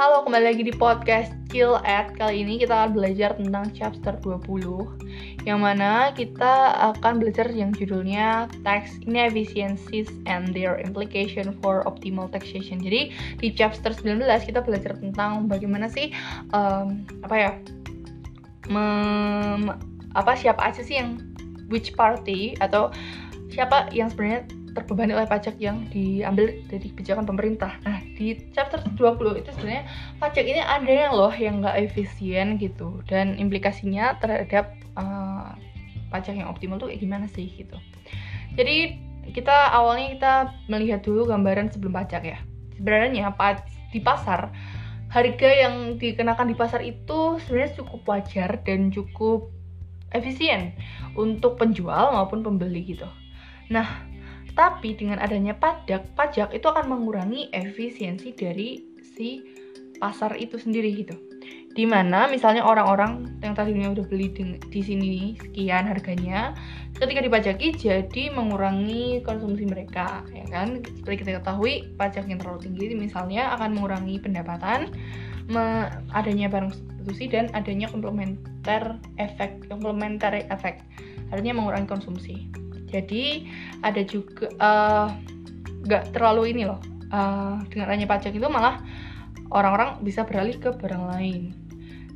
[0.00, 5.44] Halo, kembali lagi di podcast Chill At Kali ini kita akan belajar tentang chapter 20
[5.44, 12.80] Yang mana kita akan belajar yang judulnya Tax Inefficiencies and Their Implication for Optimal Taxation.
[12.80, 16.16] Jadi di chapter 19 kita belajar tentang bagaimana sih
[16.56, 17.52] um, Apa ya
[18.72, 19.68] mem,
[20.16, 21.20] Apa siapa aja sih yang
[21.68, 22.88] Which party Atau
[23.52, 27.76] siapa yang sebenarnya terbebani oleh pajak yang diambil dari kebijakan pemerintah.
[27.82, 29.84] Nah, di chapter 20 itu sebenarnya
[30.22, 35.54] pajak ini ada yang loh yang nggak efisien gitu dan implikasinya terhadap uh,
[36.10, 37.78] pajak yang optimal tuh gimana sih gitu.
[38.58, 38.98] Jadi
[39.30, 40.32] kita awalnya kita
[40.66, 42.38] melihat dulu gambaran sebelum pajak ya.
[42.74, 43.30] Sebenarnya
[43.90, 44.50] di pasar
[45.10, 49.50] harga yang dikenakan di pasar itu sebenarnya cukup wajar dan cukup
[50.14, 50.74] efisien
[51.18, 53.06] untuk penjual maupun pembeli gitu.
[53.70, 54.06] Nah,
[54.54, 59.40] tapi dengan adanya pajak, pajak itu akan mengurangi efisiensi dari si
[60.00, 61.14] pasar itu sendiri gitu.
[61.70, 66.50] Di mana misalnya orang-orang yang tadinya udah beli di, sini sekian harganya,
[66.98, 70.82] ketika dipajaki jadi mengurangi konsumsi mereka, ya kan?
[70.82, 74.90] Seperti kita ketahui, pajak yang terlalu tinggi misalnya akan mengurangi pendapatan,
[75.46, 80.82] me, adanya barang substitusi dan adanya komplementer efek, komplementer efek,
[81.30, 82.50] artinya mengurangi konsumsi
[82.90, 83.46] jadi
[83.86, 85.08] ada juga uh,
[86.12, 86.82] terlalu ini loh
[87.14, 88.82] uh, dengan adanya pajak itu malah
[89.54, 91.42] orang-orang bisa beralih ke barang lain.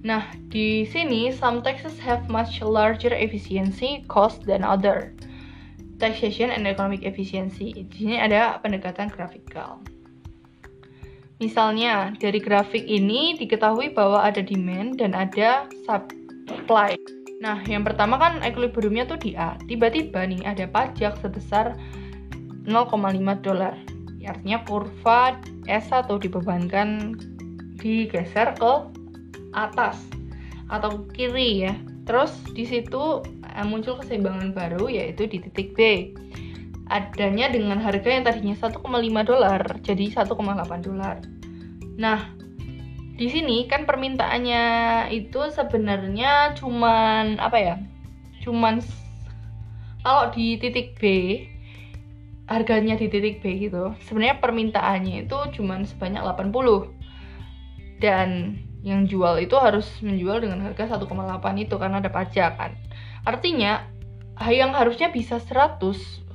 [0.05, 5.14] Nah di sini some taxes have much larger efficiency cost than other.
[6.02, 7.70] Taxation and economic efficiency.
[7.86, 9.78] Di sini ada pendekatan grafikal
[11.42, 16.95] Misalnya, dari grafik ini diketahui bahwa ada demand dan ada supply.
[17.42, 19.58] Nah, yang pertama kan equilibriumnya tuh di A.
[19.66, 21.74] Tiba-tiba nih ada pajak sebesar
[22.66, 23.74] 0,5 dolar.
[24.24, 25.36] Artinya kurva
[25.68, 27.18] S1 dibebankan
[27.77, 28.72] digeser ke
[29.52, 30.00] atas
[30.72, 31.74] atau kiri ya.
[32.08, 36.12] Terus di situ eh, muncul keseimbangan baru yaitu di titik B.
[36.92, 38.80] Adanya dengan harga yang tadinya 1,5
[39.24, 40.33] dolar jadi 1,8
[40.84, 41.16] dolar.
[41.96, 42.28] Nah,
[43.14, 44.64] di sini kan permintaannya
[45.14, 47.77] itu sebenarnya cuman apa ya
[48.42, 48.83] cuman
[50.02, 51.05] kalau di titik B
[52.51, 56.95] harganya di titik B gitu sebenarnya permintaannya itu cuman sebanyak 80
[58.02, 61.08] dan yang jual itu harus menjual dengan harga 1,8
[61.57, 62.77] itu karena ada pajak kan.
[63.25, 63.89] Artinya
[64.52, 65.81] yang harusnya bisa 100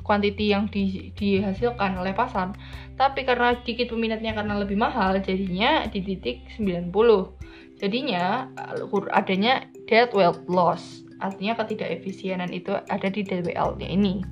[0.09, 2.57] kuantiti yang di, dihasilkan oleh pasar.
[2.97, 6.89] Tapi karena dikit peminatnya karena lebih mahal jadinya di titik 90
[7.79, 8.49] jadinya
[9.15, 11.05] adanya dead wealth loss.
[11.19, 14.23] Artinya ketidakefisienan itu ada di DWL nya ini.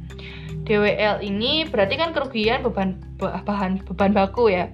[0.67, 4.67] DWL ini berarti kan kerugian beban bahan beban baku ya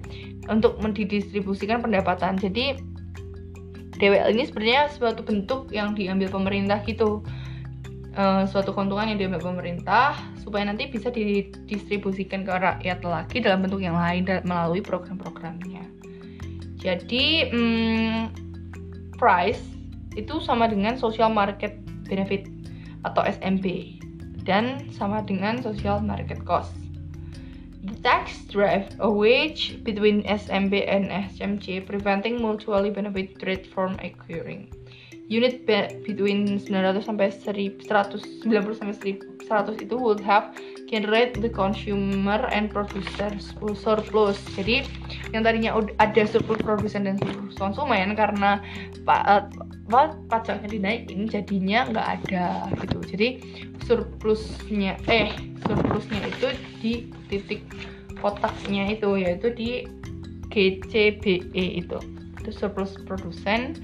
[0.50, 2.38] untuk mendistribusikan pendapatan.
[2.38, 2.78] Jadi
[3.98, 7.22] DWL ini sebenarnya suatu bentuk yang diambil pemerintah gitu
[8.16, 13.82] uh, suatu keuntungan yang diambil pemerintah supaya nanti bisa didistribusikan ke rakyat lagi dalam bentuk
[13.82, 15.84] yang lain melalui program-programnya.
[16.78, 18.28] Jadi um,
[19.16, 19.62] price
[20.14, 22.46] itu sama dengan social market benefit
[23.08, 23.98] atau SMP
[24.44, 26.72] dan sama dengan social market cost.
[27.84, 34.72] The tax drive a wage between SMP and SMC preventing mutually benefit trade from occurring
[35.32, 35.64] unit
[36.04, 38.44] between 900 sampai 190
[38.76, 38.94] sampai
[39.44, 40.52] 100 itu would have
[40.88, 43.32] generate the consumer and producer
[43.72, 44.36] surplus.
[44.52, 44.84] Jadi
[45.32, 48.60] yang tadinya ada surplus produsen dan surplus konsumen karena
[49.08, 49.44] pak uh,
[50.28, 52.98] pajaknya dinaikin jadinya nggak ada gitu.
[53.16, 53.28] Jadi
[53.88, 55.32] surplusnya eh
[55.64, 56.48] surplusnya itu
[56.84, 56.92] di
[57.32, 57.64] titik
[58.20, 59.70] kotaknya itu yaitu di
[60.52, 61.98] GCBE itu.
[62.44, 63.80] Itu surplus produsen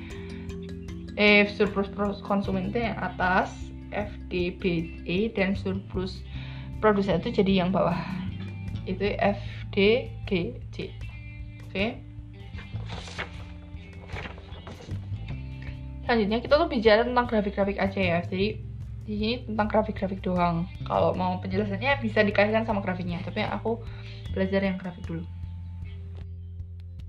[1.21, 1.93] eh surplus
[2.25, 3.53] konsumen itu yang atas
[3.93, 6.25] FDBE dan surplus
[6.81, 8.01] produsen itu jadi yang bawah.
[8.89, 10.73] Itu FDGC
[11.69, 11.77] oke.
[11.77, 11.91] Okay.
[16.11, 18.19] selanjutnya kita tuh bicara tentang grafik-grafik aja ya.
[18.27, 18.59] Jadi
[19.07, 20.67] di sini tentang grafik-grafik doang.
[20.89, 23.79] Kalau mau penjelasannya bisa dikasihkan sama grafiknya tapi aku
[24.35, 25.23] belajar yang grafik dulu.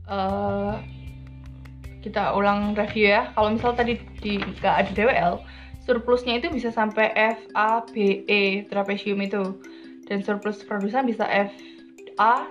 [0.05, 0.77] Uh,
[2.01, 3.29] kita ulang review ya.
[3.37, 5.33] Kalau misal tadi di gak ada DWL
[5.81, 9.57] surplusnya itu bisa sampai F A B E trapesium itu.
[10.05, 11.49] Dan surplus produsen bisa F
[12.19, 12.45] A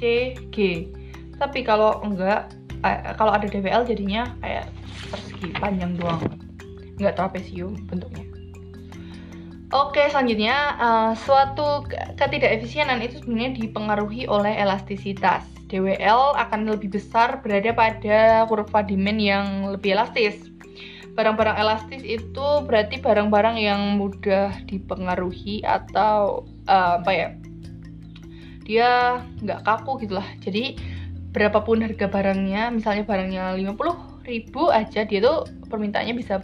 [0.00, 0.88] C G.
[1.36, 2.54] Tapi kalau enggak
[2.86, 4.70] eh, kalau ada DWL jadinya kayak
[5.10, 6.22] persegi panjang doang.
[7.00, 8.24] Enggak trapesium bentuknya.
[9.74, 11.82] Oke, selanjutnya uh, suatu
[12.14, 15.42] ketidakefisienan itu sebenarnya dipengaruhi oleh elastisitas.
[15.74, 20.38] DWL akan lebih besar berada pada kurva demand yang lebih elastis.
[21.18, 27.28] Barang-barang elastis itu berarti barang-barang yang mudah dipengaruhi atau uh, apa ya?
[28.62, 28.90] Dia
[29.42, 30.26] nggak kaku gitulah.
[30.38, 30.78] Jadi
[31.34, 36.40] berapapun harga barangnya, misalnya barangnya 50 ribu aja dia tuh permintaannya bisa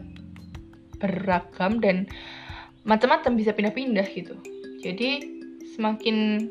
[1.01, 2.05] beragam dan
[2.85, 4.37] macam-macam bisa pindah-pindah gitu
[4.85, 5.25] jadi
[5.77, 6.49] semakin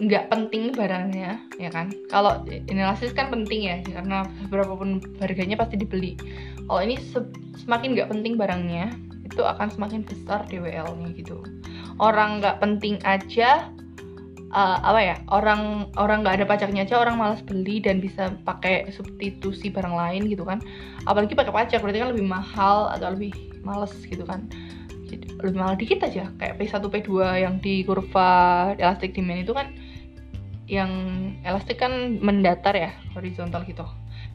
[0.00, 1.92] nggak penting barangnya ya kan?
[2.08, 2.40] Kalau
[2.72, 6.16] analisis kan penting ya karena berapapun harganya pasti dibeli.
[6.64, 7.20] Kalau ini se
[7.60, 8.96] semakin nggak penting barangnya
[9.28, 11.44] itu akan semakin besar DWL-nya gitu.
[12.00, 13.68] Orang nggak penting aja
[14.56, 18.88] uh, apa ya orang orang nggak ada pajaknya aja orang malas beli dan bisa pakai
[18.90, 20.64] substitusi barang lain gitu kan.
[21.04, 24.48] Apalagi pakai pajak berarti kan lebih mahal atau lebih males gitu kan.
[25.44, 26.30] Lebih mahal dikit aja.
[26.40, 29.68] Kayak P1 P2 yang di kurva elastic demand itu kan
[30.70, 30.90] yang
[31.42, 33.82] elastik kan mendatar ya horizontal gitu.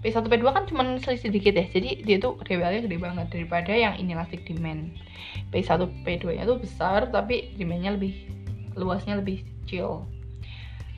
[0.04, 3.72] P1 P2 kan cuma selisih dikit ya jadi dia tuh DWL nya gede banget daripada
[3.72, 4.92] yang ini elastic demand.
[5.56, 8.28] P1 P2 nya tuh besar tapi demandnya lebih
[8.76, 10.04] luasnya lebih kecil.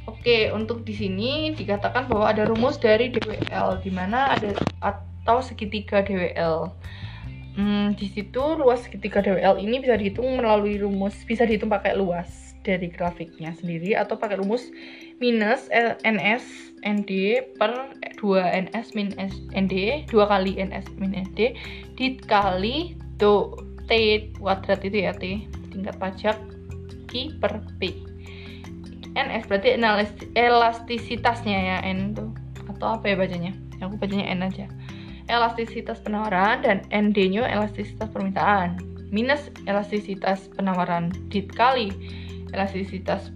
[0.10, 6.02] Oke, untuk di sini dikatakan bahwa ada rumus dari DWL di mana ada atau segitiga
[6.02, 6.72] DWL.
[7.58, 12.56] Hmm, di situ luas segitiga DWL ini bisa dihitung melalui rumus, bisa dihitung pakai luas
[12.68, 14.68] dari grafiknya sendiri atau pakai rumus
[15.18, 15.70] minus
[16.06, 19.14] NS ND per 2 NS min
[19.54, 21.58] ND 2 kali NS min ND
[21.98, 23.92] dikali tuh T
[24.38, 26.38] kuadrat itu ya T tingkat pajak
[27.08, 27.96] Q per P.
[29.18, 29.74] NS berarti
[30.38, 32.30] elastisitasnya ya N tuh
[32.70, 33.52] atau apa ya bacanya?
[33.82, 34.70] Aku bacanya N aja.
[35.28, 38.80] Elastisitas penawaran dan ND-nya elastisitas permintaan.
[39.10, 41.92] Minus elastisitas penawaran dikali
[42.54, 43.32] elastisitas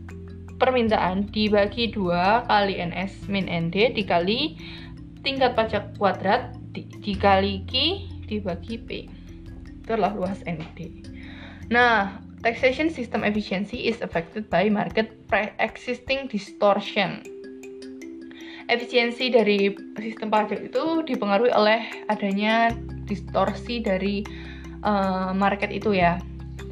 [0.62, 4.62] permintaan dibagi dua kali NS min ND dikali
[5.26, 7.74] tingkat pajak kuadrat di, dikali Q
[8.30, 8.90] dibagi P.
[9.82, 11.10] Itu luas ND
[11.72, 17.24] nah taxation system efficiency is affected by market pre-existing distortion.
[18.68, 22.72] Efisiensi dari sistem pajak itu dipengaruhi oleh adanya
[23.04, 24.24] distorsi dari
[24.84, 26.20] uh, market itu ya.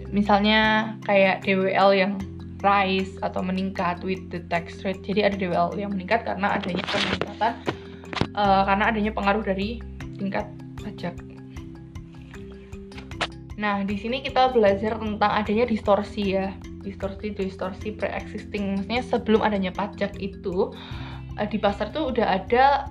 [0.09, 2.13] Misalnya kayak DWL yang
[2.59, 4.99] rise atau meningkat with the tax rate.
[5.03, 7.53] Jadi ada DWL yang meningkat karena adanya peningkatan
[8.35, 9.79] uh, karena adanya pengaruh dari
[10.19, 10.45] tingkat
[10.79, 11.15] pajak.
[13.59, 16.55] Nah, di sini kita belajar tentang adanya distorsi ya.
[16.79, 20.71] Distorsi distorsi pre-existing maksudnya sebelum adanya pajak itu
[21.35, 22.87] uh, di pasar tuh udah ada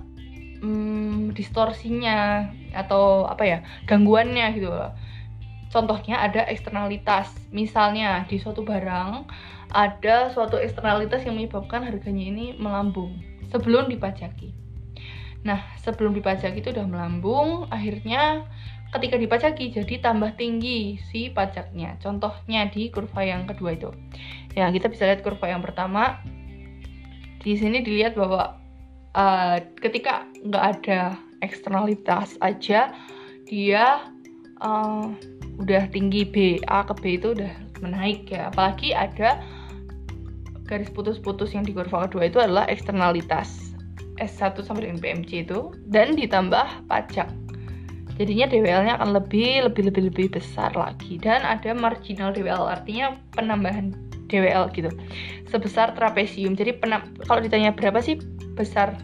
[0.61, 4.93] um, distorsinya atau apa ya gangguannya gitu loh.
[5.69, 9.29] Contohnya ada eksternalitas, misalnya di suatu barang
[9.69, 13.21] ada suatu eksternalitas yang menyebabkan harganya ini melambung
[13.53, 14.49] sebelum dipajaki.
[15.45, 18.49] Nah, sebelum dipajaki itu udah melambung, akhirnya
[18.97, 22.01] ketika dipajaki jadi tambah tinggi si pajaknya.
[22.01, 23.93] Contohnya di kurva yang kedua itu.
[24.57, 26.17] Ya, kita bisa lihat kurva yang pertama
[27.39, 28.59] di sini dilihat bahwa
[29.15, 32.91] uh, ketika nggak ada eksternalitas aja
[33.47, 33.85] dia
[34.63, 35.11] uh,
[35.59, 36.35] udah tinggi B
[36.71, 37.51] A ke B itu udah
[37.83, 38.51] menaik ya.
[38.51, 39.39] Apalagi ada
[40.69, 43.73] garis putus-putus yang di kurva kedua itu adalah eksternalitas
[44.21, 47.27] S1 sampai dengan PMC itu dan ditambah pajak.
[48.19, 51.15] Jadinya DWL-nya akan lebih lebih lebih lebih besar lagi.
[51.15, 53.95] Dan ada marginal DWL artinya penambahan
[54.27, 54.91] DWL gitu.
[55.47, 56.53] Sebesar trapesium.
[56.53, 56.77] Jadi
[57.25, 58.19] kalau ditanya berapa sih
[58.59, 58.99] besar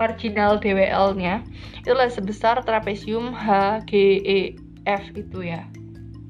[0.00, 1.44] marginal DWL-nya
[1.84, 3.36] itulah sebesar trapesium
[4.86, 5.62] HGEF itu ya.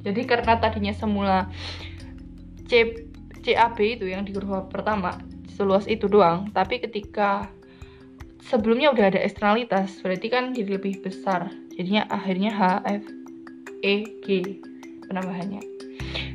[0.03, 1.49] Jadi karena tadinya semula
[2.67, 3.07] C
[3.43, 5.19] CAB itu yang di kurva pertama
[5.55, 6.51] seluas itu doang.
[6.55, 7.51] Tapi ketika
[8.43, 11.51] sebelumnya udah ada eksternalitas berarti kan jadi lebih besar.
[11.75, 14.27] Jadinya akhirnya HFEG
[15.09, 15.63] penambahannya.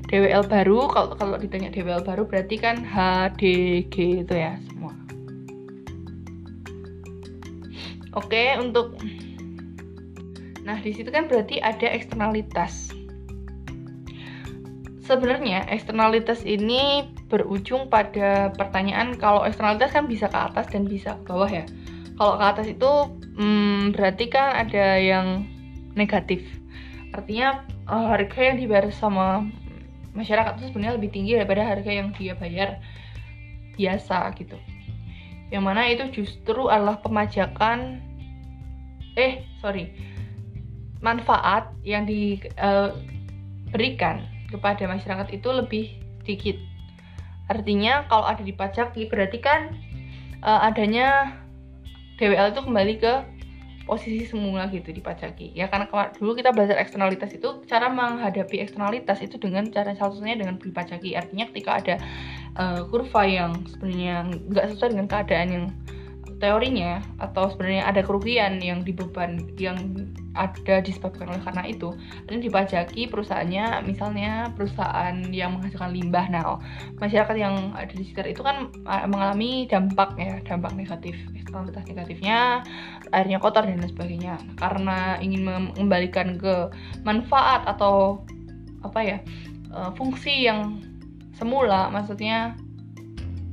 [0.08, 4.96] DWL baru kalau kalau ditanya DWL baru berarti kan HDG itu ya semua.
[8.16, 8.96] Oke untuk
[10.68, 12.92] nah di situ kan berarti ada eksternalitas.
[15.08, 21.32] Sebenarnya eksternalitas ini berujung pada pertanyaan kalau eksternalitas kan bisa ke atas dan bisa ke
[21.32, 21.64] bawah ya.
[22.20, 22.92] Kalau ke atas itu
[23.40, 25.48] hmm, berarti kan ada yang
[25.96, 26.44] negatif.
[27.16, 29.48] Artinya uh, harga yang dibayar sama
[30.12, 32.84] masyarakat itu sebenarnya lebih tinggi daripada harga yang dia bayar
[33.80, 34.60] biasa gitu.
[35.48, 38.04] Yang mana itu justru adalah pemajakan
[39.16, 40.17] eh sorry
[41.02, 42.56] manfaat yang diberikan
[44.24, 45.86] uh, kepada masyarakat itu lebih
[46.24, 46.58] sedikit.
[47.48, 49.76] Artinya kalau ada dipajaki berarti kan
[50.44, 51.38] uh, adanya
[52.18, 53.14] DWL itu kembali ke
[53.88, 55.88] posisi semula gitu dipajaki ya karena
[56.20, 61.16] dulu kita belajar eksternalitas itu cara menghadapi eksternalitas itu dengan cara salah satunya dengan dipajaki
[61.16, 61.96] artinya ketika ada
[62.60, 65.66] uh, kurva yang sebenarnya nggak sesuai dengan keadaan yang
[66.44, 69.80] teorinya atau sebenarnya ada kerugian yang dibeban yang
[70.38, 71.98] ada disebabkan oleh karena itu
[72.30, 76.30] dan dipajaki perusahaannya misalnya perusahaan yang menghasilkan limbah.
[76.30, 76.62] Nah
[77.02, 78.70] masyarakat yang ada di sekitar itu kan
[79.10, 82.62] mengalami dampak ya dampak negatif eksternalitas negatifnya
[83.12, 84.36] airnya kotor dan lain sebagainya.
[84.62, 86.70] Karena ingin mengembalikan ke
[87.02, 88.22] manfaat atau
[88.86, 89.18] apa ya
[89.74, 90.78] eh, fungsi yang
[91.34, 92.58] semula maksudnya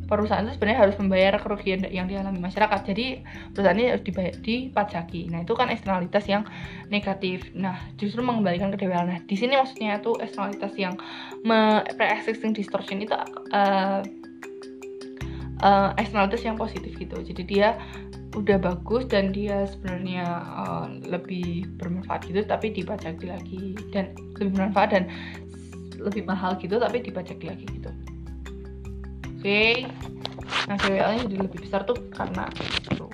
[0.05, 2.81] perusahaan itu sebenarnya harus membayar kerugian yang dialami masyarakat.
[2.87, 5.33] Jadi perusahaan ini harus dibayar dipajaki.
[5.33, 6.43] Nah itu kan eksternalitas yang
[6.93, 7.49] negatif.
[7.57, 10.95] Nah justru mengembalikan ke DWL nah di sini maksudnya itu eksternalitas yang
[11.97, 14.01] pre-existing distortion itu uh,
[15.65, 17.17] uh, eksternalitas yang positif gitu.
[17.21, 17.81] Jadi dia
[18.35, 20.27] udah bagus dan dia sebenarnya
[20.59, 23.79] uh, lebih bermanfaat gitu tapi dipajaki lagi.
[23.91, 25.05] Dan lebih bermanfaat dan
[26.05, 27.89] lebih mahal gitu tapi dipajaki lagi gitu
[29.45, 29.85] okay.
[30.65, 32.49] nah CWL nya jadi lebih besar tuh karena
[32.89, 33.05] itu.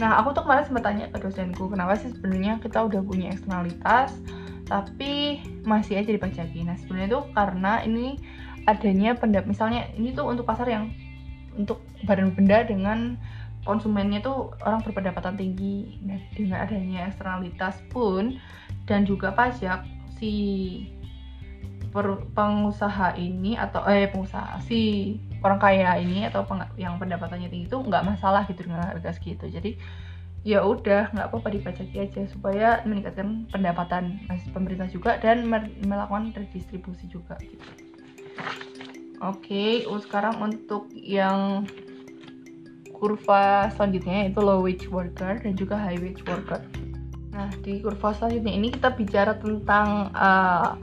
[0.00, 4.16] Nah aku tuh kemarin sempat tanya ke dosenku kenapa sih sebenarnya kita udah punya eksternalitas
[4.64, 6.64] tapi masih aja dipajaki?
[6.64, 8.16] Nah sebenarnya tuh karena ini
[8.64, 10.88] adanya pendapat misalnya ini tuh untuk pasar yang
[11.52, 13.20] untuk badan benda dengan
[13.68, 16.00] konsumennya tuh orang berpendapatan tinggi.
[16.02, 18.40] Nah dengan adanya eksternalitas pun
[18.88, 19.84] dan juga pajak
[20.16, 20.32] si
[21.92, 26.46] pengusaha ini atau eh pengusaha si orang kaya ini atau
[26.78, 29.74] yang pendapatannya tinggi itu nggak masalah gitu dengan harga segitu jadi
[30.42, 34.18] ya udah nggak apa-apa dipajaki aja supaya meningkatkan pendapatan
[34.50, 35.46] pemerintah juga dan
[35.86, 37.62] melakukan redistribusi juga gitu.
[39.22, 41.62] Oke, okay, sekarang untuk yang
[42.90, 46.58] kurva selanjutnya itu low wage worker dan juga high wage worker.
[47.30, 50.74] Nah, di kurva selanjutnya ini kita bicara tentang uh,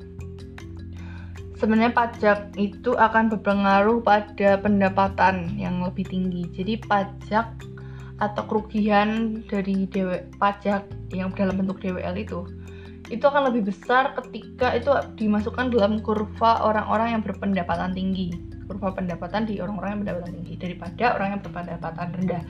[1.60, 6.48] sebenarnya pajak itu akan berpengaruh pada pendapatan yang lebih tinggi.
[6.56, 7.52] Jadi pajak
[8.20, 12.48] atau kerugian dari DW, pajak yang dalam bentuk DWL itu
[13.10, 18.30] itu akan lebih besar ketika itu dimasukkan dalam kurva orang-orang yang berpendapatan tinggi
[18.70, 22.44] kurva pendapatan di orang-orang yang berpendapatan tinggi daripada orang yang berpendapatan rendah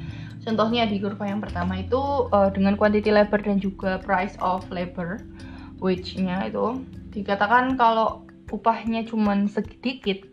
[0.43, 2.01] contohnya di kurva yang pertama itu
[2.35, 5.23] uh, dengan quantity labor dan juga price of labor
[5.79, 6.83] wage-nya itu
[7.15, 10.25] dikatakan kalau upahnya cuma sedikit.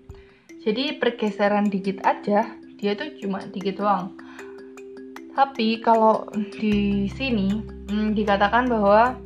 [0.66, 4.12] Jadi pergeseran dikit aja dia tuh cuma dikit doang.
[5.36, 6.24] Tapi kalau
[6.56, 7.60] di sini
[7.92, 9.16] hmm, dikatakan bahwa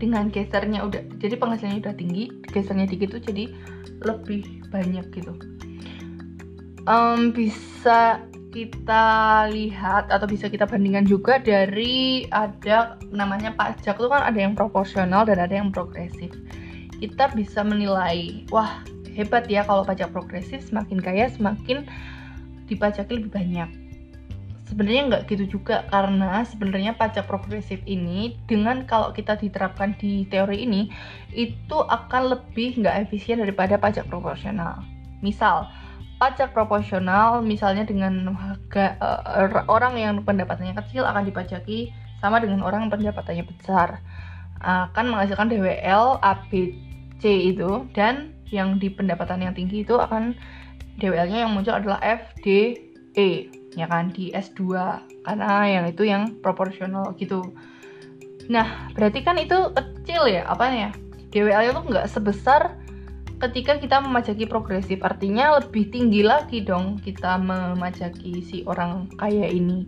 [0.00, 3.52] dengan gesernya udah jadi penghasilannya udah tinggi gesernya dikit tuh jadi
[4.02, 5.32] lebih banyak gitu.
[6.88, 14.26] Um, bisa kita lihat atau bisa kita bandingkan juga dari ada namanya pajak tuh kan
[14.26, 16.34] ada yang proporsional dan ada yang progresif
[17.00, 18.84] kita bisa menilai wah
[19.16, 21.88] hebat ya kalau pajak progresif semakin kaya semakin
[22.70, 23.68] dipajaki lebih banyak.
[24.70, 30.62] Sebenarnya nggak gitu juga karena sebenarnya pajak progresif ini dengan kalau kita diterapkan di teori
[30.62, 30.86] ini
[31.34, 34.78] itu akan lebih nggak efisien daripada pajak proporsional.
[35.26, 35.66] Misal
[36.22, 41.90] pajak proporsional misalnya dengan harga uh, orang yang pendapatannya kecil akan dipajaki
[42.22, 43.98] sama dengan orang yang pendapatannya besar.
[44.60, 46.89] Akan menghasilkan DWL ABC
[47.20, 50.34] C itu dan yang di pendapatan yang tinggi itu akan
[50.98, 52.76] DWL-nya yang muncul adalah F, D,
[53.14, 53.48] E
[53.78, 54.10] ya kan?
[54.10, 54.74] Di S2
[55.22, 57.54] karena yang itu yang proporsional gitu.
[58.50, 60.90] Nah berarti kan itu kecil ya apa ya?
[61.30, 62.74] DWL-nya tuh nggak sebesar
[63.40, 65.00] ketika kita memajaki progresif.
[65.00, 69.86] Artinya lebih tinggi lagi dong kita memajaki si orang kaya ini.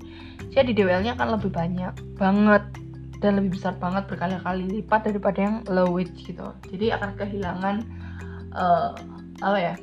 [0.52, 2.64] Jadi DWL-nya akan lebih banyak banget
[3.22, 6.50] dan lebih besar banget berkali-kali lipat daripada yang low wage gitu.
[6.74, 7.76] Jadi akan kehilangan
[8.52, 8.98] uh,
[9.40, 9.74] apa ya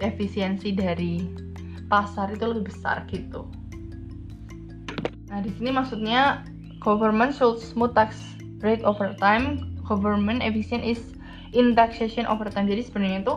[0.00, 1.26] efisiensi dari
[1.90, 3.50] pasar itu lebih besar gitu.
[5.26, 6.46] Nah di sini maksudnya
[6.78, 9.66] government should smooth tax rate over time.
[9.90, 11.02] Government efficient is
[11.50, 12.70] in taxation over time.
[12.70, 13.34] Jadi sebenarnya itu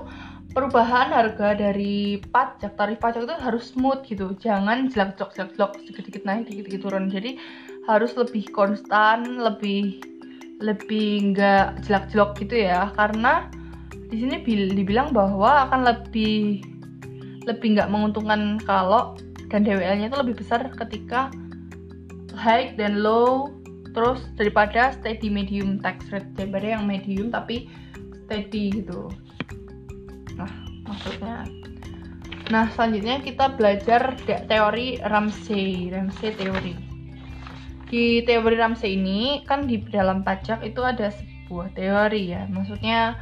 [0.53, 4.37] perubahan harga dari pajak tarif pajak itu harus smooth gitu.
[4.37, 7.09] Jangan jelak jelak jelak jelak sedikit sedikit naik sedikit sedikit turun.
[7.09, 7.31] Jadi
[7.83, 9.99] harus lebih konstan lebih
[10.63, 12.91] lebih nggak jelek-jelek gitu ya.
[12.95, 13.51] Karena
[14.07, 14.39] di sini
[14.71, 16.63] dibilang bahwa akan lebih
[17.43, 19.19] lebih nggak menguntungkan kalau
[19.51, 21.29] dan DWL-nya itu lebih besar ketika
[22.33, 23.51] high dan low
[23.93, 26.25] terus daripada steady medium tax rate.
[26.39, 27.67] Daripada yang medium tapi
[28.25, 29.11] steady gitu.
[30.39, 30.49] Nah
[30.87, 31.43] maksudnya.
[32.51, 36.92] Nah selanjutnya kita belajar teori Ramsey Ramsey teori
[37.89, 43.17] di teori Ramsey ini kan di dalam pajak itu ada sebuah teori ya maksudnya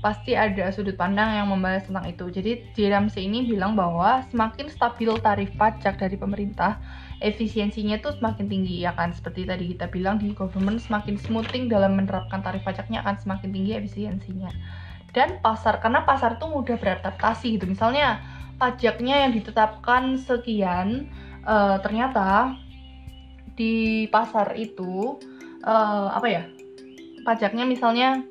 [0.00, 2.32] pasti ada sudut pandang yang membahas tentang itu.
[2.32, 6.80] Jadi di Ramsey ini bilang bahwa semakin stabil tarif pajak dari pemerintah,
[7.20, 9.12] efisiensinya itu semakin tinggi ya kan.
[9.12, 13.72] Seperti tadi kita bilang di government semakin smoothing dalam menerapkan tarif pajaknya akan semakin tinggi
[13.76, 14.50] efisiensinya.
[15.12, 17.68] Dan pasar karena pasar tuh mudah beradaptasi gitu.
[17.68, 18.24] Misalnya
[18.56, 21.12] pajaknya yang ditetapkan sekian
[21.44, 22.56] uh, ternyata
[23.60, 25.20] di pasar itu
[25.68, 26.42] uh, apa ya?
[27.20, 28.24] Pajaknya misalnya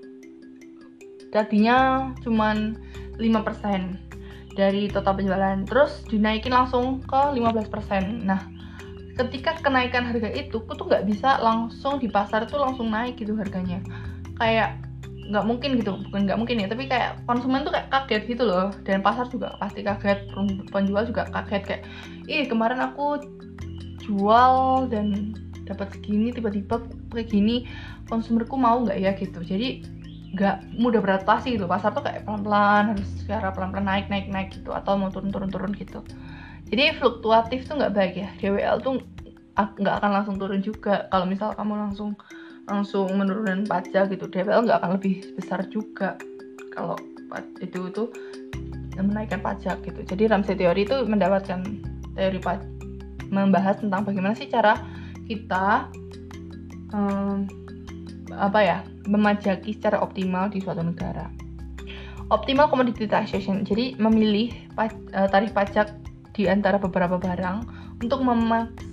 [1.29, 2.73] tadinya cuman
[3.21, 4.09] 5%
[4.57, 8.49] dari total penjualan terus dinaikin langsung ke 15% nah
[9.15, 13.35] ketika kenaikan harga itu aku tuh nggak bisa langsung di pasar tuh langsung naik gitu
[13.35, 13.83] harganya
[14.39, 14.79] kayak
[15.29, 18.73] nggak mungkin gitu bukan nggak mungkin ya tapi kayak konsumen tuh kayak kaget gitu loh
[18.81, 20.25] dan pasar juga pasti kaget
[20.73, 21.83] penjual juga kaget kayak
[22.25, 23.21] ih kemarin aku
[24.09, 25.37] jual dan
[25.69, 26.81] dapat segini tiba-tiba
[27.13, 27.69] kayak gini
[28.09, 29.39] konsumerku mau nggak ya gitu.
[29.45, 29.85] Jadi
[30.33, 31.69] nggak mudah beradaptasi gitu.
[31.69, 36.01] Pasar tuh kayak pelan-pelan harus secara pelan-pelan naik naik naik gitu atau mau turun-turun-turun gitu.
[36.69, 38.29] Jadi fluktuatif tuh nggak baik ya.
[38.41, 39.01] DWL tuh
[39.57, 41.05] nggak akan langsung turun juga.
[41.13, 42.17] Kalau misal kamu langsung
[42.69, 46.17] langsung menurunkan pajak gitu DWL nggak akan lebih besar juga.
[46.73, 46.97] Kalau
[47.61, 48.03] itu itu
[48.97, 50.01] menaikkan pajak gitu.
[50.01, 51.61] Jadi Ramsey teori itu mendapatkan
[52.17, 52.78] teori pajak
[53.29, 54.77] membahas tentang bagaimana sih cara
[55.29, 55.89] kita
[56.93, 57.45] um,
[58.33, 58.77] apa ya
[59.09, 61.29] memajaki secara optimal di suatu negara.
[62.29, 65.89] Optimal commodity taxation, jadi memilih eh, tarif pajak
[66.37, 67.65] di antara beberapa barang
[68.05, 68.21] untuk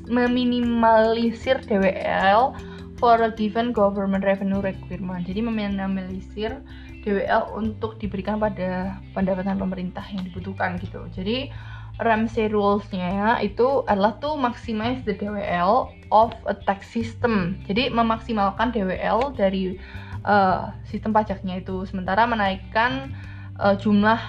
[0.08, 2.56] meminimalisir DWL
[2.96, 5.28] for a given government revenue requirement.
[5.28, 6.64] Jadi meminimalisir
[7.04, 11.04] DWL untuk diberikan pada pendapatan pemerintah yang dibutuhkan gitu.
[11.12, 11.52] Jadi
[11.96, 17.56] Ramsey rules-nya itu adalah to maximize the DWL of a tax system.
[17.64, 19.80] Jadi memaksimalkan DWL dari
[20.28, 21.88] uh, sistem pajaknya itu.
[21.88, 23.16] Sementara menaikkan
[23.56, 24.20] uh, jumlah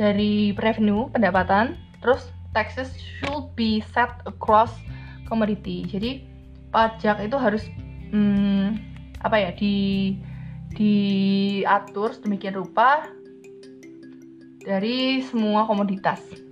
[0.00, 4.72] dari revenue pendapatan terus taxes should be set across
[5.28, 5.84] commodity.
[5.84, 6.24] Jadi
[6.72, 7.68] pajak itu harus
[8.08, 8.80] hmm,
[9.20, 9.76] apa ya di
[10.76, 13.04] diatur sedemikian rupa
[14.64, 16.45] dari semua komoditas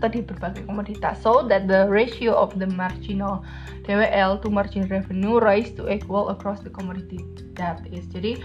[0.00, 1.20] atau di berbagai komoditas.
[1.20, 3.44] So that the ratio of the marginal
[3.84, 7.20] DWL to margin revenue rise to equal across the commodity.
[7.60, 8.40] That is jadi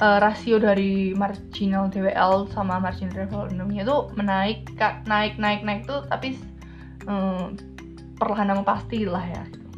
[0.00, 4.68] uh, rasio dari marginal DWL sama margin revenue itu menaik
[5.08, 6.36] naik naik naik tuh tapi
[7.08, 7.56] um,
[8.16, 9.68] perlahan namun pasti lah ya gitu.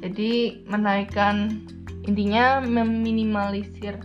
[0.00, 0.32] jadi
[0.68, 1.60] menaikkan
[2.08, 4.00] intinya meminimalisir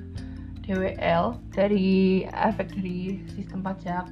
[0.65, 4.09] DWL dari efek dari sistem pajak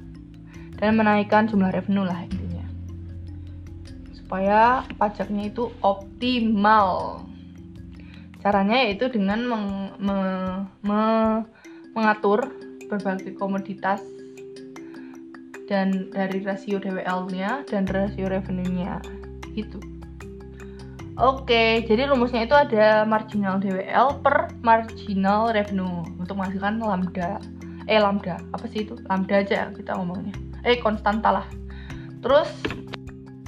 [0.80, 2.66] dan menaikkan jumlah revenue lah intinya
[4.14, 7.22] supaya pajaknya itu optimal
[8.44, 10.16] Caranya yaitu dengan meng, me,
[10.84, 11.00] me,
[11.96, 12.44] mengatur
[12.92, 14.04] berbagai komoditas
[15.64, 19.00] dan dari rasio DWL-nya dan rasio revenue-nya
[19.56, 19.80] gitu.
[21.16, 27.40] Oke, jadi rumusnya itu ada marginal DWL per marginal revenue untuk menghasilkan lambda.
[27.88, 29.00] Eh lambda, apa sih itu?
[29.08, 30.36] Lambda aja kita ngomongnya.
[30.64, 31.46] Eh konstanta lah.
[32.24, 32.48] Terus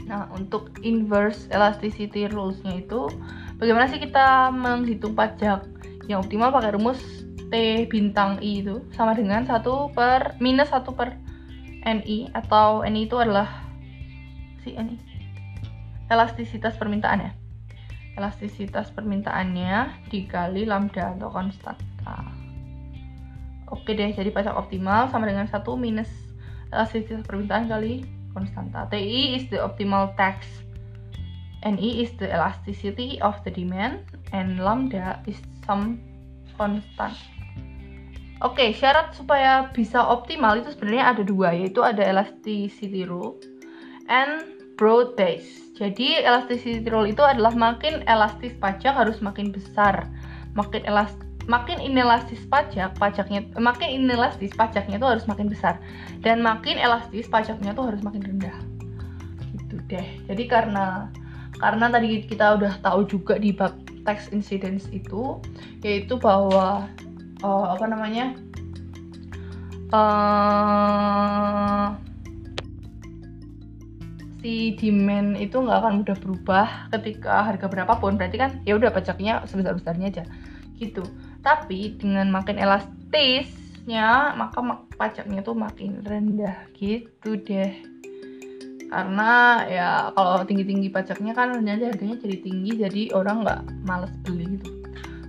[0.07, 3.11] nah untuk inverse elasticity rules-nya itu
[3.59, 5.67] bagaimana sih kita menghitung pajak?
[6.07, 7.03] Yang optimal pakai rumus
[7.51, 9.65] T bintang I itu sama dengan 1
[9.97, 11.19] per minus 1 per
[11.87, 13.67] NI atau NI itu adalah
[14.63, 14.99] si NI
[16.07, 17.33] elastisitas permintaan ya.
[18.15, 22.47] Elastisitas permintaannya dikali lambda atau konstanta
[23.71, 26.11] oke deh jadi pajak optimal sama dengan 1 minus
[26.75, 30.67] elastisitas permintaan kali konstanta TI is the optimal tax
[31.67, 35.99] NE is the elasticity of the demand and lambda is some
[36.55, 37.19] constant.
[38.45, 43.41] Oke, okay, syarat supaya bisa optimal itu sebenarnya ada dua, yaitu ada elasticity rule
[44.07, 44.45] and
[44.77, 45.73] broad base.
[45.75, 50.07] Jadi elasticity rule itu adalah makin elastis pajak harus makin besar,
[50.53, 51.11] makin elas
[51.47, 55.79] makin inelastis pajak, pajaknya makin inelastis pajaknya itu harus makin besar
[56.23, 58.57] dan makin elastis pajaknya itu harus makin rendah.
[59.55, 60.07] Gitu deh.
[60.27, 61.11] Jadi karena
[61.57, 63.73] karena tadi kita udah tahu juga di bab
[64.07, 65.43] tax incidence itu
[65.83, 66.87] yaitu bahwa
[67.43, 68.39] uh, apa namanya
[69.91, 71.99] uh,
[74.47, 79.43] si demand itu nggak akan mudah berubah ketika harga berapapun berarti kan ya udah pajaknya
[79.51, 80.25] sebesar besarnya aja
[80.79, 81.03] gitu
[81.47, 84.59] tapi dengan makin elastisnya maka
[84.99, 87.71] pajaknya tuh makin rendah gitu deh.
[88.91, 94.59] Karena ya kalau tinggi-tinggi pajaknya kan nanti harganya jadi tinggi jadi orang nggak males beli
[94.59, 94.75] gitu.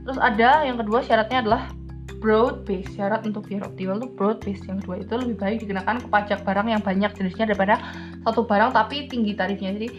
[0.10, 1.70] Terus ada yang kedua syaratnya adalah
[2.18, 2.90] broad base.
[2.98, 4.62] Syarat untuk biar optimal tuh broad base.
[4.66, 7.14] Yang kedua itu lebih baik dikenakan ke pajak barang yang banyak.
[7.14, 7.78] Jenisnya daripada
[8.26, 9.78] satu barang tapi tinggi tarifnya.
[9.78, 9.90] Jadi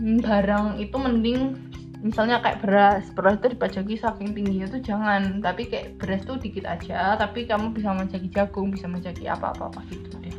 [0.00, 1.69] barang itu mending
[2.00, 6.64] misalnya kayak beras beras itu dipajaki saking tingginya tuh jangan tapi kayak beras tuh dikit
[6.64, 10.32] aja tapi kamu bisa menjadi jagung bisa menjadi apa apa apa gitu deh.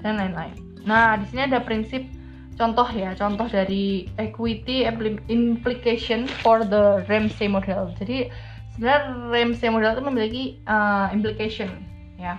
[0.00, 0.54] Dan lain-lain.
[0.86, 2.06] Nah di sini ada prinsip
[2.54, 4.86] contoh ya contoh dari equity
[5.26, 7.90] implication for the Ramsey model.
[7.98, 8.30] Jadi
[8.78, 11.68] sebenarnya Ramsey model itu memiliki uh, implication
[12.14, 12.38] ya.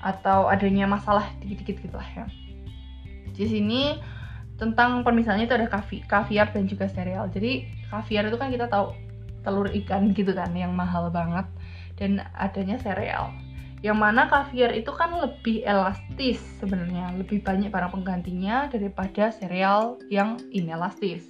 [0.00, 2.24] Atau adanya masalah dikit-dikit gitu lah ya.
[3.36, 4.00] Di sini
[4.60, 7.32] tentang permisalannya itu ada kavi, kaviar dan juga sereal.
[7.32, 8.92] Jadi kaviar itu kan kita tahu
[9.40, 11.48] telur ikan gitu kan yang mahal banget.
[11.96, 13.32] Dan adanya sereal.
[13.80, 17.16] Yang mana kaviar itu kan lebih elastis sebenarnya.
[17.16, 21.24] Lebih banyak barang penggantinya daripada sereal yang inelastis.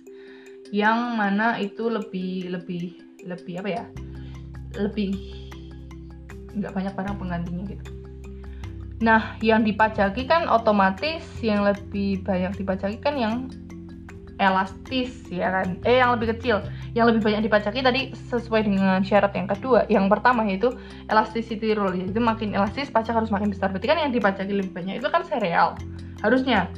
[0.75, 3.85] Yang mana itu lebih lebih lebih apa ya?
[4.75, 5.11] Lebih
[6.59, 8.00] nggak banyak barang penggantinya gitu.
[9.01, 13.49] Nah, yang dipajaki kan otomatis yang lebih banyak dipajaki kan yang
[14.37, 15.81] elastis ya kan.
[15.89, 16.61] Eh yang lebih kecil,
[16.93, 19.89] yang lebih banyak dipajaki tadi sesuai dengan syarat yang kedua.
[19.89, 20.69] Yang pertama yaitu
[21.09, 23.73] elasticity rule, yaitu makin elastis pajak harus makin besar.
[23.73, 25.77] Berarti kan yang dipajaki lebih banyak itu kan sereal.
[26.21, 26.69] Harusnya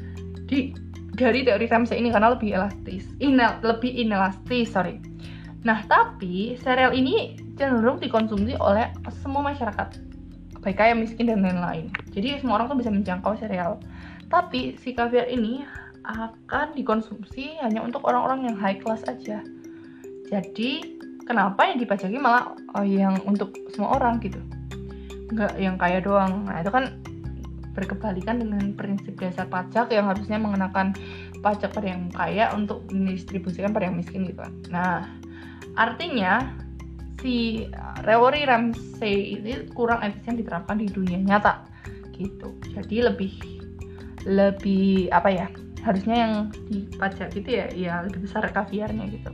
[0.46, 0.74] di
[1.18, 3.06] dari teori Ramsey ini karena lebih elastis.
[3.18, 5.02] Inel, lebih inelastis, sorry.
[5.62, 8.90] Nah, tapi sereal ini cenderung dikonsumsi oleh
[9.22, 10.11] semua masyarakat
[10.62, 11.90] baik kaya miskin dan lain-lain.
[12.14, 13.82] Jadi semua orang tuh bisa menjangkau sereal
[14.32, 15.60] tapi si kaviar ini
[16.08, 19.44] akan dikonsumsi hanya untuk orang-orang yang high class aja.
[20.32, 20.98] Jadi
[21.28, 24.40] kenapa yang dipajaki malah oh, yang untuk semua orang gitu?
[25.28, 26.48] Nggak yang kaya doang.
[26.48, 26.96] Nah itu kan
[27.76, 30.96] berkebalikan dengan prinsip dasar pajak yang harusnya mengenakan
[31.44, 34.40] pajak pada yang kaya untuk didistribusikan pada yang miskin gitu.
[34.40, 35.04] Kan nah
[35.76, 36.56] artinya
[37.22, 37.64] si
[38.02, 41.62] teori Ramsey ini kurang efisien diterapkan di dunia nyata
[42.18, 42.52] gitu.
[42.74, 43.32] Jadi lebih
[44.26, 45.46] lebih apa ya
[45.82, 46.34] harusnya yang
[46.70, 49.30] dipajak gitu ya ya lebih besar kaviarnya gitu.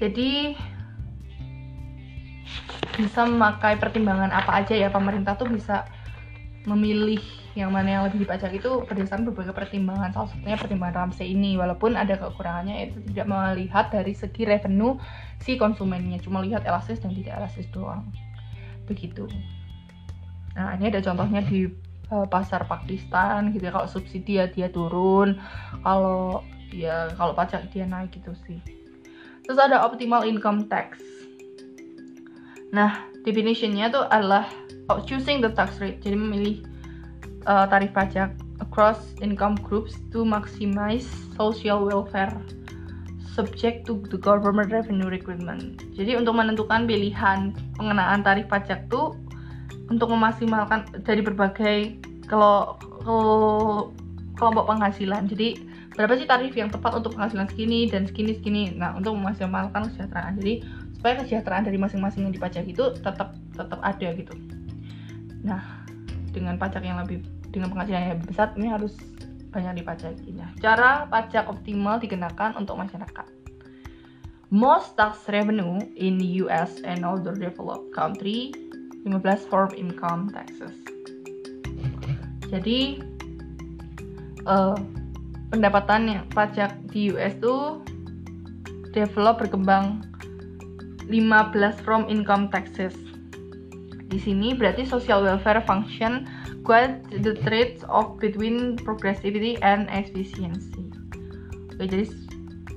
[0.00, 0.56] Jadi
[2.94, 5.84] bisa memakai pertimbangan apa aja ya pemerintah tuh bisa
[6.64, 7.20] memilih
[7.54, 11.54] yang mana yang lebih dipajak itu berdasarkan berbagai pertimbangan salah satunya pertimbangan Ramsey ini.
[11.54, 14.98] Walaupun ada kekurangannya itu tidak melihat dari segi revenue
[15.38, 18.10] si konsumennya cuma lihat elastis dan tidak elastis doang.
[18.90, 19.30] Begitu.
[20.58, 21.70] Nah ini ada contohnya di
[22.10, 25.38] uh, pasar Pakistan gitu ya kalau subsidi ya dia turun
[25.86, 26.42] kalau
[26.74, 28.58] ya kalau pajak dia naik gitu sih.
[29.46, 30.98] Terus ada optimal income tax.
[32.74, 34.50] Nah definitionnya tuh adalah
[34.90, 36.73] oh, choosing the tax rate jadi memilih
[37.46, 42.32] uh, tarif pajak across income groups to maximize social welfare
[43.34, 45.82] subject to the government revenue requirement.
[45.98, 49.18] Jadi untuk menentukan pilihan pengenaan tarif pajak tuh
[49.90, 51.98] untuk memaksimalkan dari berbagai
[52.30, 52.78] kalau
[54.38, 55.26] kelompok penghasilan.
[55.26, 55.58] Jadi
[55.98, 58.64] berapa sih tarif yang tepat untuk penghasilan segini dan segini segini.
[58.70, 60.38] Nah untuk memaksimalkan kesejahteraan.
[60.38, 60.62] Jadi
[60.94, 64.34] supaya kesejahteraan dari masing-masing yang dipajak itu tetap tetap ada gitu.
[65.42, 65.82] Nah
[66.30, 67.22] dengan pajak yang lebih
[67.54, 68.98] dengan penghasilan yang lebih besar ini harus
[69.54, 70.34] banyak dipajaki.
[70.34, 73.30] Nah, cara pajak optimal dikenakan untuk masyarakat.
[74.50, 78.50] Most tax revenue in US and other developed country
[79.06, 80.74] 15 form income taxes.
[82.50, 82.98] Jadi
[84.46, 84.74] uh,
[85.54, 87.82] pendapatan yang pajak di US tuh
[88.94, 90.02] develop berkembang
[91.10, 92.94] 15 from income taxes.
[94.14, 96.30] Di sini berarti social welfare function
[96.62, 100.86] quite the traits of between progressivity and efficiency.
[101.74, 102.06] Oke, jadi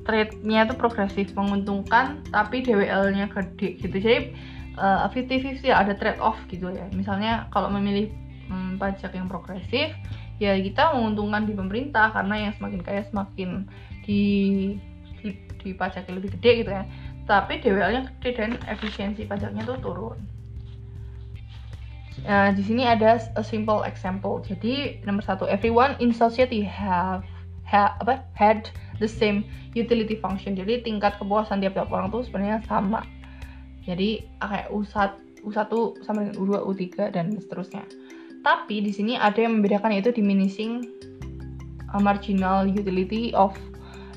[0.01, 4.01] trade-nya itu progresif menguntungkan tapi DWL-nya gede gitu.
[4.01, 4.33] Jadi
[4.81, 6.89] uh, 50-50 ada trade off gitu ya.
[6.97, 8.09] Misalnya kalau memilih
[8.49, 9.93] um, pajak yang progresif,
[10.41, 13.69] ya kita menguntungkan di pemerintah karena yang semakin kaya semakin
[14.09, 14.23] di
[15.21, 16.81] di, di pajak lebih gede gitu ya.
[17.29, 20.17] Tapi DWL-nya gede dan efisiensi pajaknya tuh turun.
[22.25, 24.41] Nah, di sini ada a simple example.
[24.41, 27.21] Jadi nomor satu, everyone in society have
[27.69, 29.45] ha, apa had the same
[29.77, 30.57] utility function.
[30.57, 33.05] Jadi tingkat kepuasan tiap-tiap orang tuh sebenarnya sama.
[33.85, 35.09] Jadi kayak U1,
[35.45, 35.71] U1
[36.03, 37.85] sama dengan U2, U3 dan seterusnya.
[38.41, 40.87] Tapi di sini ada yang membedakan yaitu diminishing
[41.93, 43.55] uh, marginal utility of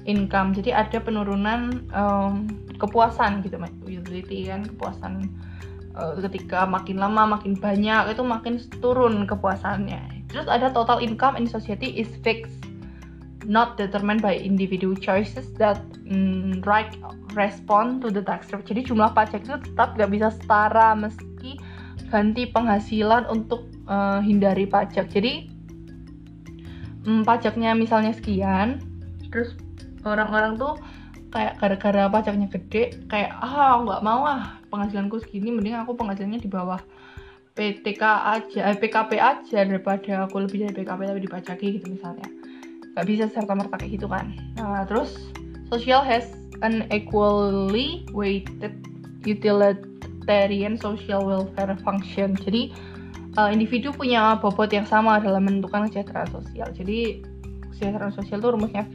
[0.08, 2.48] income jadi ada penurunan um,
[2.80, 5.28] kepuasan gitu utility kan kepuasan
[6.20, 11.92] ketika makin lama makin banyak itu makin turun kepuasannya terus ada total income in society
[11.96, 12.70] is fixed
[13.46, 16.92] not determined by individual choices that mm, right
[17.34, 18.66] respond to the tax rate.
[18.68, 21.56] Jadi jumlah pajak itu tetap gak bisa setara meski
[22.10, 25.08] ganti penghasilan untuk uh, hindari pajak.
[25.08, 25.48] Jadi
[27.06, 28.82] mm, pajaknya misalnya sekian,
[29.32, 29.56] terus
[30.04, 30.76] orang-orang tuh
[31.30, 36.48] kayak gara-gara pajaknya gede, kayak ah nggak mau ah penghasilanku segini, mending aku penghasilannya di
[36.48, 36.80] bawah
[37.58, 42.26] PTK aja, eh, PKP aja daripada aku lebih dari PKP tapi dipajaki gitu misalnya.
[42.94, 44.32] Nggak bisa serta merta kayak gitu kan.
[44.56, 45.18] Nah terus
[45.68, 46.30] social has
[46.62, 48.72] an equally weighted
[49.26, 52.38] utilitarian social welfare function.
[52.38, 52.70] Jadi
[53.36, 56.68] uh, individu punya bobot yang sama dalam menentukan kesejahteraan sosial.
[56.72, 57.22] Jadi
[57.72, 58.94] kesejahteraan sosial itu rumusnya V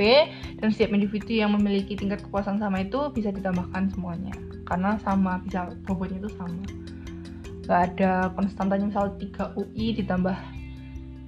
[0.60, 4.34] dan setiap individu yang memiliki tingkat kepuasan sama itu bisa ditambahkan semuanya.
[4.68, 6.64] Karena sama bisa bobotnya itu sama.
[7.66, 10.38] Nggak ada konstantanya misal 3 UI ditambah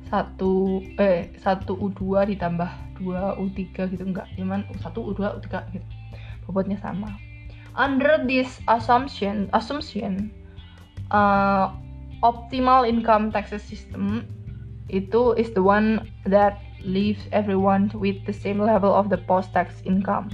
[0.07, 2.69] satu eh satu U2 ditambah
[3.03, 3.59] 2 U3
[3.91, 5.87] gitu enggak cuman satu U2 U3 gitu.
[6.47, 7.11] Bobotnya sama.
[7.77, 10.33] Under this assumption assumption
[11.13, 11.73] uh,
[12.25, 14.25] optimal income taxes system
[14.87, 19.81] itu is the one that leaves everyone with the same level of the post tax
[19.85, 20.29] income.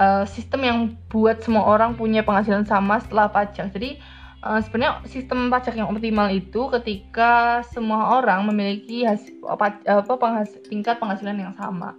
[0.00, 0.78] Uh, sistem yang
[1.12, 3.70] buat semua orang punya penghasilan sama setelah pajak.
[3.70, 4.02] Jadi
[4.42, 10.50] uh, sebenarnya sistem pajak yang optimal itu ketika semua orang memiliki hasil, apa, apa penghas,
[10.66, 11.94] tingkat penghasilan yang sama.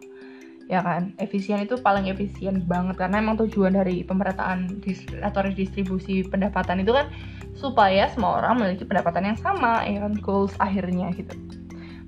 [0.68, 1.16] Ya kan?
[1.20, 3.00] Efisien itu paling efisien banget.
[3.00, 7.08] Karena emang tujuan dari pemerataan dis, atau redistribusi pendapatan itu kan
[7.54, 10.18] supaya semua orang memiliki pendapatan yang sama ya kan?
[10.20, 11.63] Goals akhirnya gitu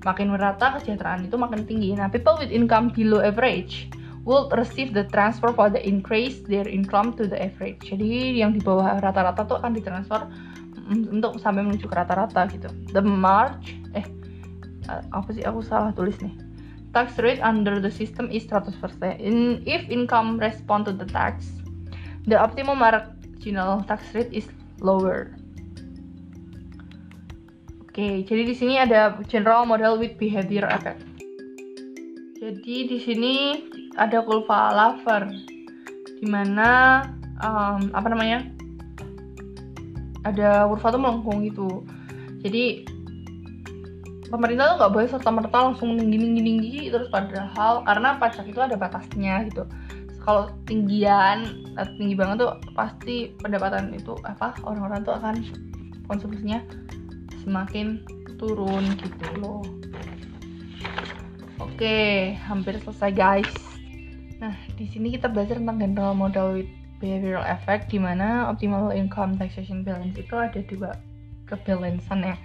[0.06, 3.90] makin merata kesejahteraan itu makin tinggi nah people with income below average
[4.26, 7.78] will receive the transfer for the increase their income to the average.
[7.86, 10.26] Jadi yang di bawah rata-rata tuh akan ditransfer
[10.90, 12.66] untuk sampai menuju ke rata-rata gitu.
[12.90, 14.04] The march eh
[14.90, 16.34] apa sih aku salah tulis nih.
[16.90, 18.74] Tax rate under the system is 100%.
[19.22, 21.46] In, if income respond to the tax,
[22.26, 24.50] the optimum marginal tax rate is
[24.82, 25.30] lower.
[27.96, 31.00] Oke, okay, jadi di sini ada general model with behavior effect.
[32.36, 33.34] Jadi di sini
[33.96, 35.32] ada kulfa lover
[36.20, 37.00] di mana
[37.40, 38.44] um, apa namanya
[40.24, 41.68] ada kurva tuh melengkung gitu
[42.42, 42.82] jadi
[44.26, 48.58] pemerintah tuh nggak boleh serta merta langsung tinggi tinggi tinggi terus padahal karena pajak itu
[48.58, 49.62] ada batasnya gitu
[50.26, 51.64] kalau tinggian
[51.96, 55.38] tinggi banget tuh pasti pendapatan itu apa orang-orang tuh akan
[56.10, 56.58] konsumsinya
[57.46, 58.02] semakin
[58.36, 59.62] turun gitu loh
[61.62, 61.96] oke
[62.50, 63.66] hampir selesai guys
[64.36, 69.36] Nah, di sini kita belajar tentang general model with behavioral effect di mana optimal income
[69.36, 70.92] taxation balance itu ada dua
[71.48, 72.36] kebalansan ya.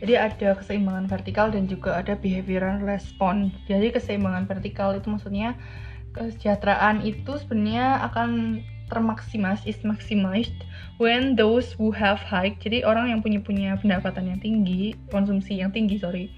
[0.00, 3.52] Jadi ada keseimbangan vertikal dan juga ada behavioral response.
[3.68, 5.56] Jadi keseimbangan vertikal itu maksudnya
[6.16, 10.66] kesejahteraan itu sebenarnya akan termaksimas is maximized
[10.98, 15.70] when those who have high jadi orang yang punya punya pendapatan yang tinggi konsumsi yang
[15.70, 16.28] tinggi sorry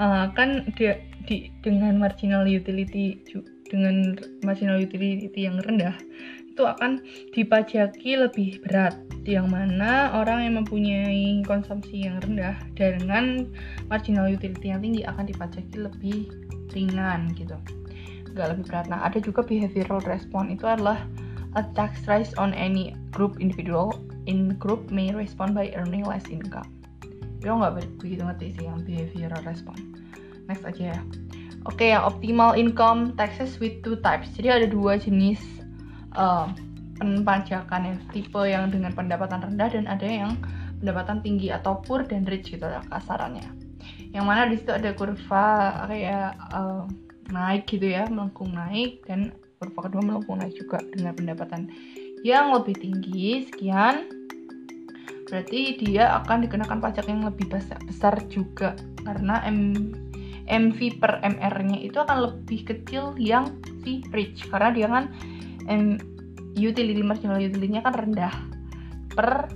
[0.00, 3.20] uh, kan dia di dengan marginal utility
[3.68, 5.92] dengan marginal utility yang rendah
[6.58, 6.98] itu akan
[7.30, 8.98] dipajaki lebih berat.
[9.22, 13.46] Yang mana orang yang mempunyai konsumsi yang rendah dengan
[13.86, 16.18] marginal utility yang tinggi akan dipajaki lebih
[16.74, 17.54] ringan gitu.
[18.34, 18.90] Nggak lebih berat.
[18.90, 20.58] Nah ada juga behavioral response.
[20.58, 21.06] Itu adalah
[21.56, 26.68] a tax rise on any group individual in group may respond by earning less income
[27.38, 29.80] gue nggak begitu ngerti sih yang behavioral response
[30.50, 31.00] next aja ya
[31.66, 34.30] Oke, okay, yang optimal income taxes with two types.
[34.38, 35.42] Jadi ada dua jenis
[36.14, 36.48] uh,
[36.96, 37.94] penpajakan ya.
[38.14, 40.38] Tipe yang dengan pendapatan rendah dan ada yang
[40.78, 43.44] pendapatan tinggi atau poor dan rich gitu ya kasarannya.
[44.14, 46.86] Yang mana di situ ada kurva kayak uh,
[47.34, 51.68] naik gitu ya, melengkung naik dan kurva kedua melengkung naik juga dengan pendapatan
[52.22, 53.44] yang lebih tinggi.
[53.50, 54.06] Sekian.
[55.28, 58.72] Berarti dia akan dikenakan pajak yang lebih besar, juga.
[59.04, 59.92] Karena M
[60.48, 63.52] MV per MR-nya itu akan lebih kecil yang
[63.84, 64.48] si rich.
[64.48, 65.12] Karena dia kan
[65.68, 66.00] M,
[66.56, 68.32] utility marginal utility-nya kan rendah.
[69.12, 69.52] Per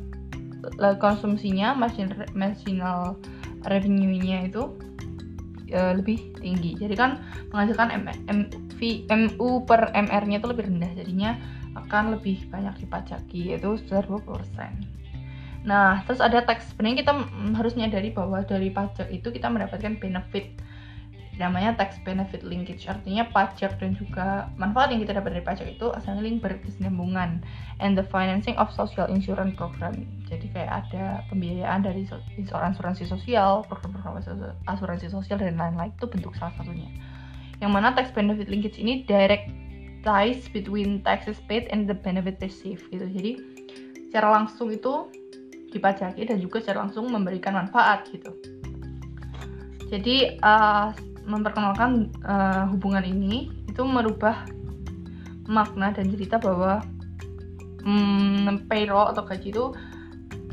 [1.00, 3.16] konsumsinya marginal, marginal
[3.64, 4.76] revenue-nya itu
[5.72, 7.10] e, lebih tinggi jadi kan
[7.50, 11.40] menghasilkan M, MV, MU per MR-nya itu lebih rendah jadinya
[11.72, 15.02] akan lebih banyak dipajaki yaitu sekitar 20%
[15.62, 16.74] Nah, terus ada tax.
[16.74, 17.12] Sebenarnya kita
[17.54, 20.58] harus menyadari bahwa dari pajak itu kita mendapatkan benefit
[21.42, 22.86] namanya tax benefit linkage.
[22.86, 27.42] Artinya pajak dan juga manfaat yang kita dapat dari pajak itu asalnya link berkesinambungan
[27.82, 30.06] and the financing of social insurance program.
[30.30, 32.06] Jadi kayak ada pembiayaan dari
[32.46, 34.22] asuransi sosial program-program
[34.70, 36.88] asuransi sosial dan lain-lain itu bentuk salah satunya.
[37.58, 39.50] Yang mana tax benefit linkage ini direct
[40.06, 43.06] ties between taxes paid and the benefit received gitu.
[43.10, 43.32] Jadi
[44.10, 45.10] secara langsung itu
[45.72, 48.30] dipajaki dan juga secara langsung memberikan manfaat gitu.
[49.88, 50.92] Jadi uh,
[51.26, 54.46] memperkenalkan uh, hubungan ini itu merubah
[55.46, 56.82] makna dan cerita bahwa
[57.82, 59.66] hmm, payroll atau gaji itu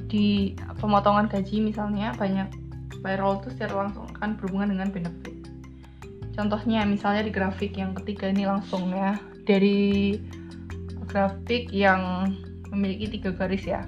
[0.09, 2.49] di pemotongan gaji misalnya banyak
[3.05, 5.37] payroll itu secara langsung akan berhubungan dengan benefit.
[6.33, 10.17] Contohnya misalnya di grafik yang ketiga ini langsung ya dari
[11.09, 12.33] grafik yang
[12.73, 13.85] memiliki tiga garis ya.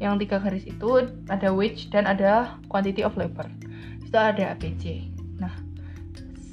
[0.00, 0.88] Yang tiga garis itu
[1.28, 3.46] ada wage dan ada quantity of labor.
[4.00, 5.19] Itu ada APC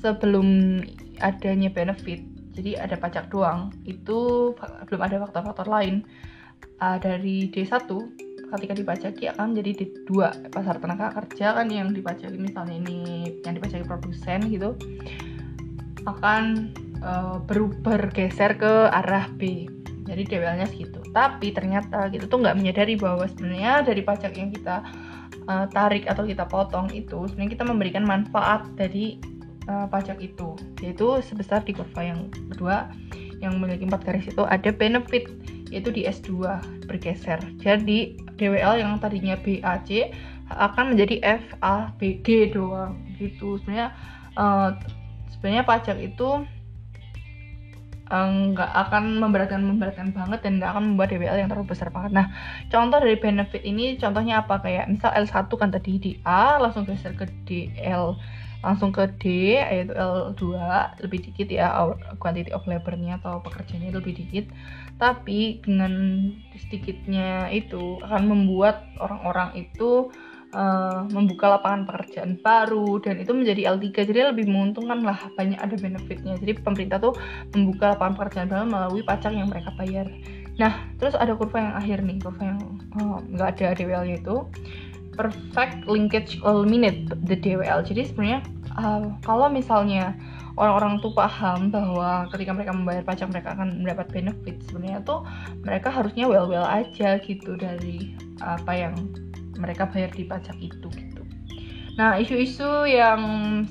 [0.02, 0.80] sebelum
[1.22, 2.22] adanya benefit
[2.58, 4.52] jadi ada pajak doang itu
[4.90, 6.02] belum ada faktor-faktor lain.
[6.82, 7.86] Uh, dari D1
[8.50, 10.10] ketika dipajaki akan menjadi D2
[10.50, 14.74] pasar tenaga kerja kan yang dipajaki misalnya ini yang dipajaki produsen gitu
[16.10, 16.74] akan
[17.06, 17.38] uh,
[17.86, 19.70] bergeser ke arah B.
[20.10, 20.98] Jadi DWL-nya segitu.
[21.14, 24.82] Tapi ternyata gitu tuh nggak menyadari bahwa sebenarnya dari pajak yang kita
[25.46, 29.37] uh, tarik atau kita potong itu sebenarnya kita memberikan manfaat dari
[29.68, 30.56] uh, pajak itu.
[30.82, 32.90] Yaitu sebesar di kurva yang kedua
[33.38, 35.30] yang memiliki empat garis itu ada benefit
[35.70, 37.40] yaitu di S2 bergeser.
[37.60, 40.16] Jadi DWL yang tadinya BAC
[40.48, 42.96] akan menjadi FABG doang.
[43.20, 43.60] Gitu.
[43.62, 43.92] Sebenarnya
[44.40, 44.72] uh,
[45.36, 46.48] sebenarnya pajak itu
[48.08, 51.92] eh, nggak uh, akan memberatkan memberatkan banget dan nggak akan membuat DWL yang terlalu besar
[51.92, 52.16] banget.
[52.16, 52.32] Nah,
[52.72, 54.64] contoh dari benefit ini contohnya apa?
[54.64, 58.16] Kayak misal L1 kan tadi di A langsung geser ke DL
[58.68, 60.44] langsung ke D yaitu L2
[61.00, 61.72] lebih dikit ya
[62.20, 64.52] quantity of labornya atau pekerjaannya lebih dikit.
[65.00, 65.94] Tapi dengan
[66.60, 70.12] sedikitnya itu akan membuat orang-orang itu
[70.54, 75.76] uh, membuka lapangan pekerjaan baru dan itu menjadi L3 jadi lebih menguntungkan lah banyak ada
[75.76, 76.38] benefitnya.
[76.40, 77.16] Jadi pemerintah tuh
[77.56, 80.08] membuka lapangan pekerjaan baru melalui pajak yang mereka bayar.
[80.58, 82.62] Nah terus ada kurva yang akhir nih kurva yang
[83.02, 84.36] oh, nggak oh, ada DWL itu.
[85.18, 87.82] Perfect linkage eliminate the DWL.
[87.82, 88.46] Jadi sebenarnya
[88.78, 90.16] uh, kalau misalnya
[90.58, 95.22] orang-orang tuh paham bahwa ketika mereka membayar pajak mereka akan mendapat benefit sebenarnya tuh
[95.62, 98.96] mereka harusnya well-well aja gitu dari apa yang
[99.58, 101.22] mereka bayar di pajak itu gitu.
[101.98, 103.22] Nah isu-isu yang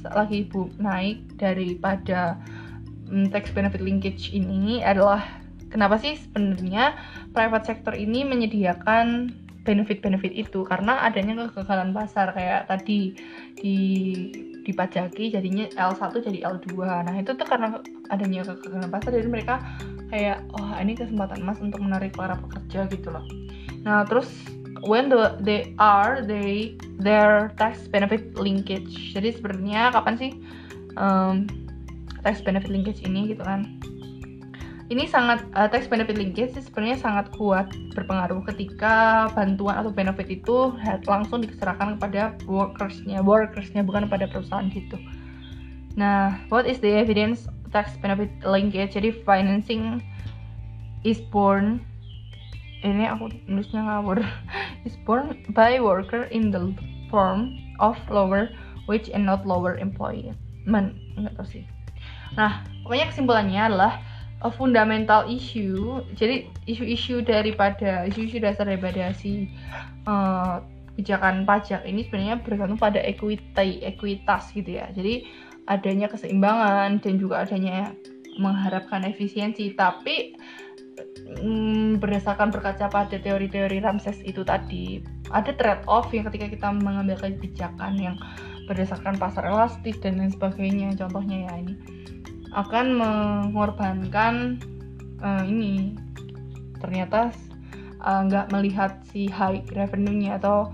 [0.02, 2.38] lagi bu naik daripada
[3.10, 5.22] um, tax benefit linkage ini adalah
[5.70, 6.94] kenapa sih sebenarnya
[7.34, 9.34] private sector ini menyediakan
[9.66, 13.18] benefit-benefit itu karena adanya kegagalan pasar kayak tadi
[13.58, 13.78] di
[14.66, 16.74] dipajaki jadinya L1 jadi L2
[17.06, 17.78] nah itu tuh karena
[18.10, 19.62] adanya kegagalan pasar jadi mereka
[20.10, 23.22] kayak oh ini kesempatan emas untuk menarik para pekerja gitu loh.
[23.86, 24.30] Nah terus
[24.86, 29.14] when the they are they their tax benefit linkage.
[29.14, 30.30] Jadi sebenarnya kapan sih
[30.98, 31.46] um,
[32.26, 33.78] tax benefit linkage ini gitu kan
[34.86, 37.66] ini sangat uh, tax benefit linkage sebenarnya sangat kuat
[37.98, 40.78] berpengaruh ketika bantuan atau benefit itu
[41.10, 44.94] langsung diserahkan kepada workersnya workersnya bukan pada perusahaan gitu.
[45.98, 48.94] Nah what is the evidence tax benefit linkage?
[48.94, 49.98] Jadi financing
[51.02, 51.82] is born
[52.86, 54.22] ini aku nulisnya ngawur
[54.86, 56.62] is born by worker in the
[57.10, 58.54] form of lower
[58.86, 61.64] wage and not lower employment nggak tahu sih.
[62.38, 64.05] Nah pokoknya kesimpulannya adalah
[64.44, 66.04] a fundamental issue.
[66.12, 69.48] Jadi isu-isu daripada isu-isu dasar daripada si
[70.04, 70.60] uh,
[70.96, 74.88] kebijakan pajak ini sebenarnya bergantung pada equity ekuitas gitu ya.
[74.96, 75.28] Jadi
[75.68, 77.92] adanya keseimbangan dan juga adanya
[78.40, 79.76] mengharapkan efisiensi.
[79.76, 80.36] Tapi
[81.44, 87.20] mm, berdasarkan berkaca pada teori-teori Ramses itu tadi ada trade off yang ketika kita mengambil
[87.20, 88.16] kebijakan yang
[88.66, 90.96] berdasarkan pasar elastis dan lain sebagainya.
[90.96, 91.74] Contohnya ya ini
[92.56, 94.56] akan mengorbankan
[95.20, 95.92] uh, ini.
[96.80, 97.32] Ternyata
[98.00, 100.72] eh, nggak uh, melihat si high revenue-nya atau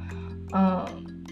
[0.51, 0.87] eh,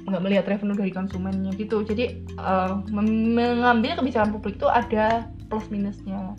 [0.07, 1.82] nggak uh, melihat revenue dari konsumennya gitu.
[1.86, 6.34] Jadi uh, mengambil kebijakan publik itu ada plus minusnya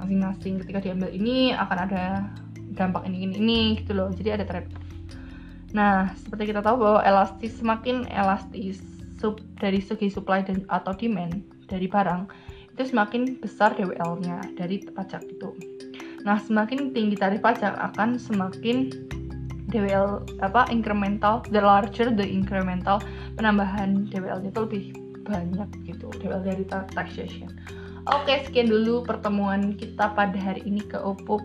[0.00, 0.60] masing-masing.
[0.60, 2.04] Ketika diambil ini akan ada
[2.76, 4.12] dampak ini ini ini gitu loh.
[4.12, 4.68] Jadi ada trade
[5.74, 8.80] nah seperti kita tahu bahwa elastis semakin elastis
[9.18, 12.30] sub dari segi supply dan atau demand dari barang
[12.76, 15.56] itu semakin besar DWL-nya dari pajak itu.
[16.28, 18.92] Nah, semakin tinggi tarif pajak akan semakin
[19.72, 23.00] DWL apa incremental, the larger the incremental
[23.40, 24.84] penambahan DWL itu lebih
[25.24, 27.50] banyak gitu dari taxation.
[28.06, 31.42] Oke sekian dulu pertemuan kita pada hari ini ke Oppo.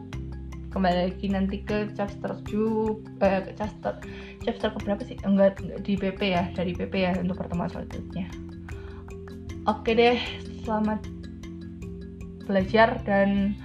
[0.71, 3.97] Kembali lagi nanti ke chapter 7 eh, ke chapter
[4.45, 5.17] chapter berapa sih?
[5.25, 8.29] Enggak, enggak di PP ya dari PP ya untuk pertemuan selanjutnya.
[9.65, 10.21] Oke deh
[10.61, 11.20] selamat
[12.43, 13.55] belajar dan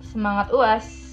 [0.00, 1.09] semangat uas